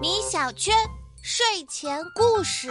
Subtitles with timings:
[0.00, 0.74] 米小圈
[1.20, 2.70] 睡前故事。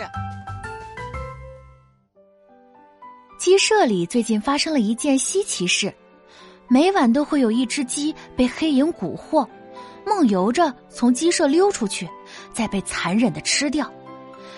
[3.38, 5.94] 鸡舍里最近发生了一件稀奇事，
[6.68, 9.48] 每晚都会有一只鸡被黑影蛊惑，
[10.04, 12.10] 梦游着从鸡舍溜出去，
[12.52, 13.92] 再被残忍的吃掉。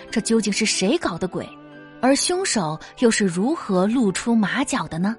[0.09, 1.45] 这究竟是谁搞的鬼？
[2.01, 5.17] 而凶手又是如何露出马脚的呢？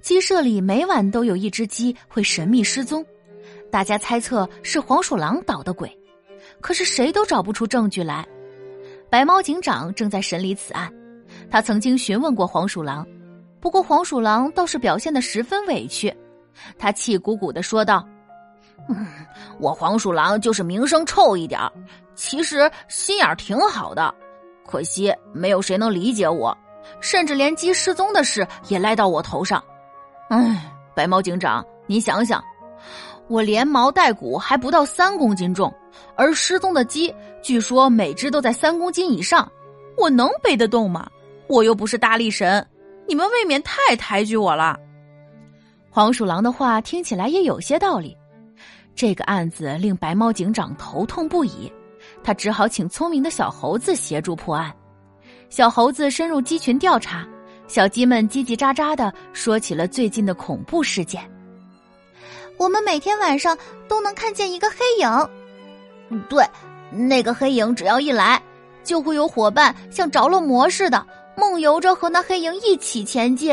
[0.00, 3.04] 鸡舍里每晚都有一只鸡会神秘失踪，
[3.72, 5.90] 大家猜测是黄鼠狼捣的鬼，
[6.60, 8.26] 可是谁都找不出证据来。
[9.10, 10.92] 白猫警长正在审理此案，
[11.50, 13.06] 他曾经询问过黄鼠狼，
[13.60, 16.14] 不过黄鼠狼倒是表现的十分委屈，
[16.78, 18.06] 他气鼓鼓的说道
[18.88, 19.06] ：“嗯，
[19.58, 21.60] 我黄鼠狼就是名声臭一点
[22.14, 24.14] 其实心眼挺好的，
[24.64, 26.56] 可惜没有谁能理解我，
[27.00, 29.62] 甚至连鸡失踪的事也赖到我头上。”
[30.28, 32.42] 唉，白猫警长，你想想，
[33.28, 35.72] 我连毛带骨还不到三公斤重，
[36.16, 39.50] 而失踪的鸡据说每只都在三公斤以上，
[39.96, 41.08] 我能背得动吗？
[41.46, 42.66] 我又不是大力神，
[43.06, 44.76] 你们未免太抬举我了。
[45.90, 48.16] 黄鼠狼的话听起来也有些道理，
[48.96, 51.72] 这个案子令白猫警长头痛不已，
[52.24, 54.74] 他只好请聪明的小猴子协助破案。
[55.50, 57.24] 小猴子深入鸡群调查。
[57.68, 61.20] 小鸡们叽叽喳喳的说起了最近的恐怖事件。
[62.56, 63.56] 我们每天晚上
[63.88, 66.44] 都能看见一个黑影，对，
[66.90, 68.40] 那个黑影只要一来，
[68.82, 71.06] 就会有伙伴像着了魔似的
[71.36, 73.50] 梦游着和那黑影一起前进，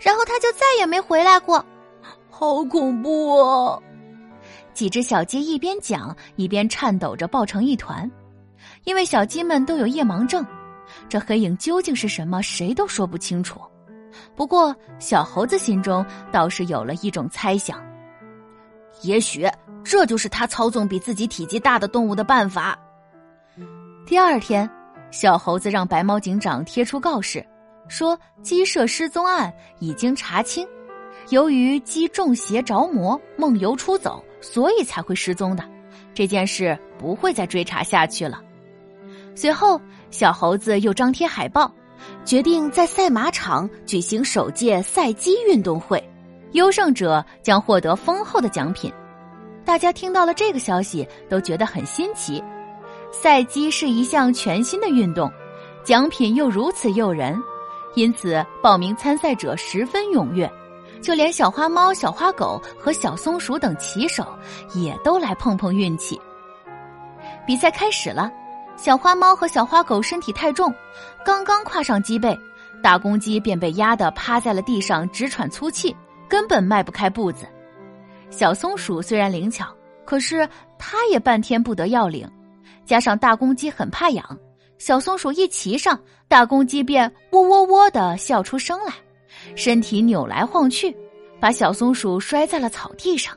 [0.00, 1.64] 然后他就再也没回来过。
[2.30, 3.78] 好恐怖啊！
[4.72, 8.10] 几只小鸡一边讲一边颤抖着抱成一团，
[8.84, 10.44] 因为小鸡们都有夜盲症。
[11.08, 12.42] 这黑影究竟是什么？
[12.42, 13.60] 谁都说不清楚。
[14.34, 17.78] 不过，小猴子心中倒是有了一种猜想：
[19.02, 19.46] 也许
[19.84, 22.78] 这就是他操纵比自己体积大的动物的办法。
[24.06, 24.68] 第二天，
[25.10, 27.44] 小猴子让白猫警长贴出告示，
[27.88, 30.66] 说鸡舍失踪案已经查清，
[31.28, 35.62] 由于鸡中邪着魔、梦游出走，所以才会失踪的。
[36.14, 38.40] 这件事不会再追查下去了。
[39.34, 39.78] 随后。
[40.10, 41.70] 小猴子又张贴海报，
[42.24, 46.02] 决定在赛马场举行首届赛鸡运动会，
[46.52, 48.92] 优胜者将获得丰厚的奖品。
[49.64, 52.42] 大家听到了这个消息，都觉得很新奇。
[53.10, 55.30] 赛鸡是一项全新的运动，
[55.84, 57.36] 奖品又如此诱人，
[57.94, 60.50] 因此报名参赛者十分踊跃，
[61.02, 64.24] 就连小花猫、小花狗和小松鼠等骑手
[64.74, 66.20] 也都来碰碰运气。
[67.46, 68.30] 比赛开始了。
[68.76, 70.72] 小花猫和小花狗身体太重，
[71.24, 72.38] 刚刚跨上鸡背，
[72.82, 75.94] 大公鸡便被压得趴在了地上，直喘粗气，
[76.28, 77.46] 根本迈不开步子。
[78.30, 80.48] 小松鼠虽然灵巧，可是
[80.78, 82.30] 它也半天不得要领。
[82.84, 84.38] 加上大公鸡很怕痒，
[84.78, 85.98] 小松鼠一骑上，
[86.28, 88.92] 大公鸡便喔喔喔的笑出声来，
[89.56, 90.94] 身体扭来晃去，
[91.40, 93.36] 把小松鼠摔在了草地上。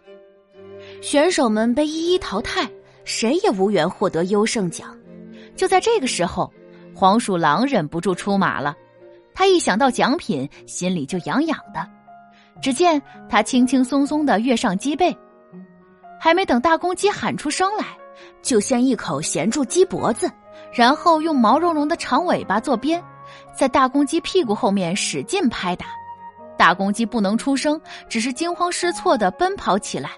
[1.01, 2.69] 选手们被一一淘汰，
[3.05, 4.95] 谁也无缘获得优胜奖。
[5.59, 6.49] 就在这个时候，
[6.95, 8.73] 黄鼠狼忍不住出马了。
[9.33, 11.85] 他一想到奖品，心里就痒痒的。
[12.61, 15.13] 只见他轻轻松松的跃上鸡背，
[16.17, 17.87] 还没等大公鸡喊出声来，
[18.41, 20.31] 就先一口衔住鸡脖子，
[20.73, 23.03] 然后用毛茸茸的长尾巴做鞭，
[23.53, 25.87] 在大公鸡屁股后面使劲拍打。
[26.57, 30.11] 大公鸡不能出声，只是惊慌失措的奔跑起来。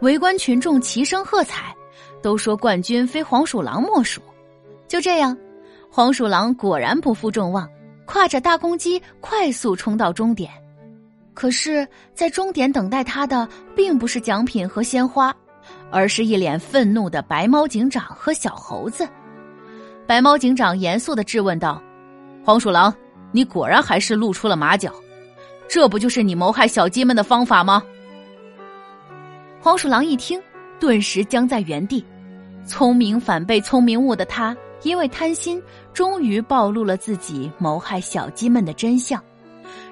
[0.00, 1.74] 围观群众齐声喝彩。
[2.22, 4.20] 都说冠军非黄鼠狼莫属，
[4.86, 5.36] 就这样，
[5.90, 7.68] 黄鼠狼果然不负众望，
[8.06, 10.50] 挎着大公鸡快速冲到终点。
[11.34, 15.32] 可是，在终点等待他的并不是奖品和鲜花，
[15.90, 19.08] 而是一脸愤怒的白猫警长和小猴子。
[20.04, 21.80] 白猫警长严肃的质问道
[22.44, 22.92] ：“黄鼠狼，
[23.30, 24.92] 你果然还是露出了马脚，
[25.68, 27.82] 这不就是你谋害小鸡们的方法吗？”
[29.62, 30.42] 黄鼠狼一听。
[30.80, 32.04] 顿时僵在原地，
[32.64, 39.22] 聪明反被聪明误的他，因为贪心，终于暴露了自己谋害小鸡们的真相，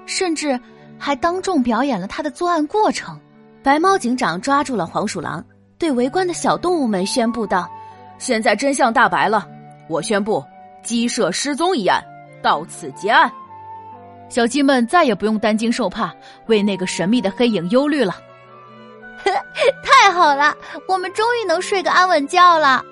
[0.07, 0.59] 甚至
[0.99, 3.19] 还当众表演了他的作案过程。
[3.63, 5.45] 白猫警长抓住了黄鼠狼，
[5.77, 7.69] 对围观的小动物们宣布道
[8.17, 9.47] ：“现在真相大白了，
[9.89, 10.45] 我宣布
[10.85, 12.01] 鸡舍失踪一案
[12.41, 13.29] 到此结案，
[14.29, 16.15] 小鸡们再也不用担惊受怕，
[16.47, 18.15] 为那个神秘的黑影忧虑了。”
[19.83, 20.57] 太好了，
[20.89, 22.83] 我们终于能睡个安稳觉了。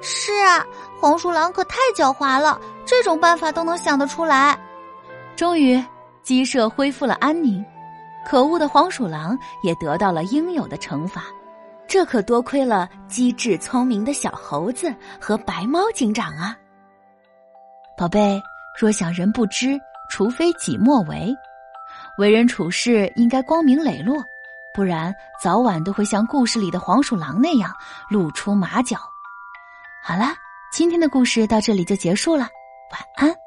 [0.00, 0.64] 是啊，
[1.00, 4.58] 黄鼠狼可太狡猾了，这种办法都能想得出来。
[5.36, 5.82] 终于，
[6.22, 7.64] 鸡舍恢复了安宁，
[8.26, 11.22] 可恶的黄鼠狼也得到了应有的惩罚。
[11.86, 16.56] 这可多亏了机智聪明的小猴子和白猫警长啊！
[17.96, 18.42] 宝贝，
[18.78, 19.78] 若想人不知，
[20.10, 21.34] 除非己莫为。
[22.18, 24.16] 为人处事应该光明磊落，
[24.74, 27.72] 不然早晚都会像故事里的黄鼠狼那样
[28.10, 28.98] 露出马脚。
[30.02, 30.34] 好了，
[30.72, 32.48] 今天的故事到这里就结束了，
[32.90, 33.43] 晚安。